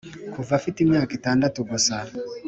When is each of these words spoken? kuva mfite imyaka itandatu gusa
kuva 0.33 0.53
mfite 0.59 0.77
imyaka 0.81 1.11
itandatu 1.19 1.59
gusa 1.69 1.95